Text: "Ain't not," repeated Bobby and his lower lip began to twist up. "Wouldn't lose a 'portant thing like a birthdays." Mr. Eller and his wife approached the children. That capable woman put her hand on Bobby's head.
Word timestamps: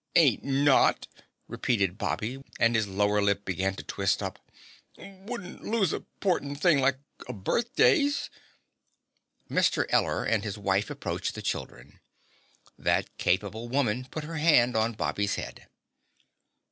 "Ain't 0.15 0.43
not," 0.43 1.07
repeated 1.47 1.99
Bobby 1.99 2.41
and 2.59 2.75
his 2.75 2.87
lower 2.87 3.21
lip 3.21 3.45
began 3.45 3.75
to 3.75 3.83
twist 3.83 4.23
up. 4.23 4.39
"Wouldn't 4.97 5.63
lose 5.63 5.93
a 5.93 5.99
'portant 5.99 6.59
thing 6.59 6.79
like 6.81 6.97
a 7.27 7.33
birthdays." 7.33 8.31
Mr. 9.47 9.85
Eller 9.89 10.23
and 10.25 10.43
his 10.43 10.57
wife 10.57 10.89
approached 10.89 11.35
the 11.35 11.43
children. 11.43 11.99
That 12.79 13.15
capable 13.19 13.69
woman 13.69 14.07
put 14.09 14.23
her 14.23 14.37
hand 14.37 14.75
on 14.75 14.93
Bobby's 14.93 15.35
head. 15.35 15.67